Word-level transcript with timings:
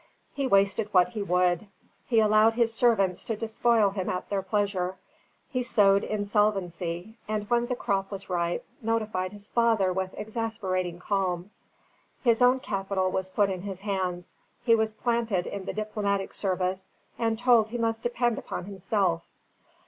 He 0.33 0.47
wasted 0.47 0.89
what 0.91 1.09
he 1.09 1.21
would; 1.21 1.67
he 2.07 2.19
allowed 2.19 2.55
his 2.55 2.73
servants 2.73 3.23
to 3.25 3.35
despoil 3.35 3.91
him 3.91 4.09
at 4.09 4.31
their 4.31 4.41
pleasure; 4.41 4.95
he 5.47 5.61
sowed 5.61 6.03
insolvency; 6.03 7.19
and 7.27 7.47
when 7.51 7.67
the 7.67 7.75
crop 7.75 8.09
was 8.09 8.27
ripe, 8.27 8.65
notified 8.81 9.31
his 9.31 9.47
father 9.49 9.93
with 9.93 10.15
exasperating 10.17 10.97
calm. 10.97 11.51
His 12.23 12.41
own 12.41 12.61
capital 12.61 13.11
was 13.11 13.29
put 13.29 13.51
in 13.51 13.61
his 13.61 13.81
hands, 13.81 14.33
he 14.63 14.73
was 14.73 14.95
planted 14.95 15.45
in 15.45 15.65
the 15.65 15.71
diplomatic 15.73 16.33
service 16.33 16.87
and 17.19 17.37
told 17.37 17.67
he 17.69 17.77
must 17.77 18.01
depend 18.01 18.39
upon 18.39 18.65
himself. 18.65 19.21